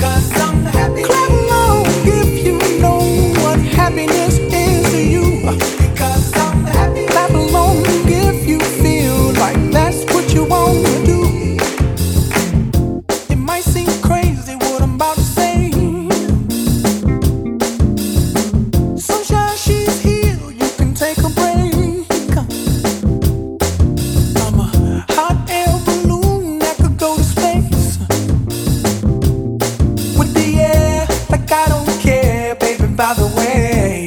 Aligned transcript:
Cause 0.00 0.39
by 33.00 33.14
the 33.14 33.26
way. 33.34 33.99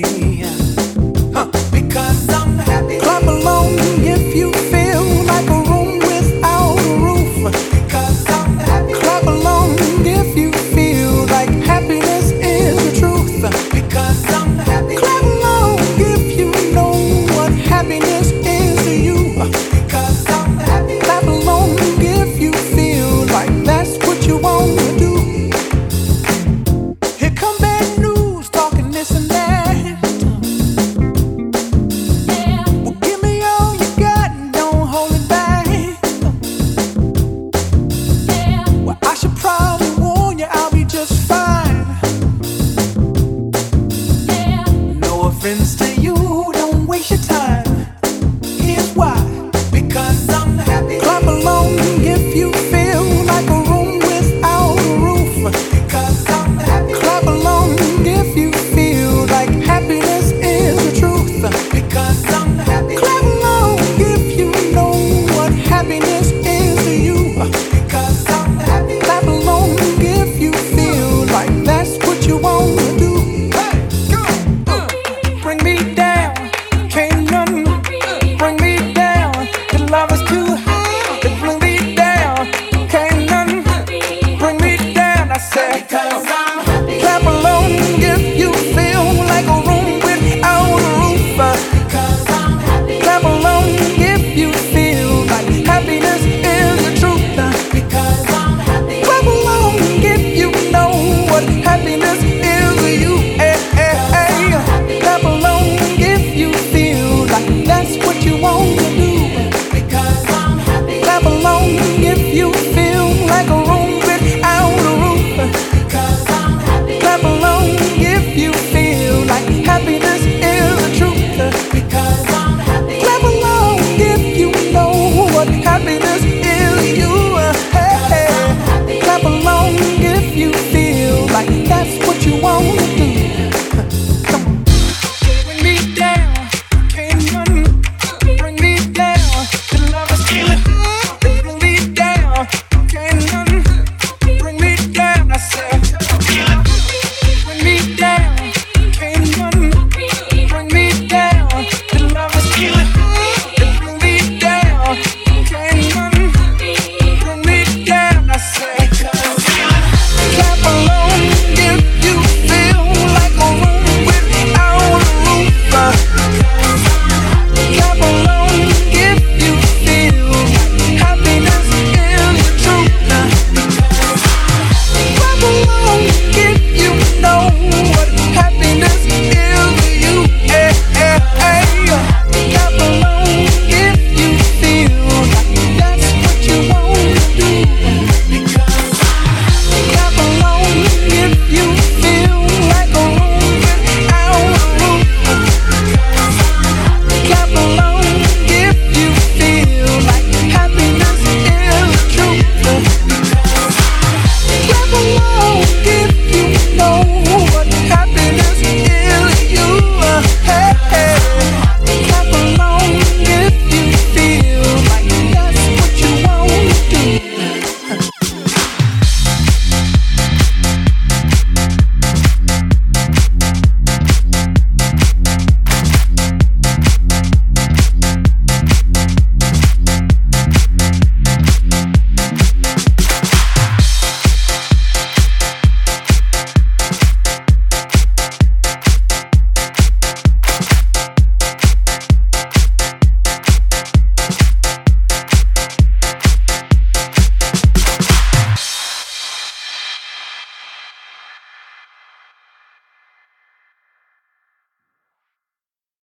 friends 45.44 45.76
to 45.76 45.86
you. 46.00 46.16
Don't 46.54 46.88
waste 46.88 47.12
your 47.12 47.20
time. 47.20 47.63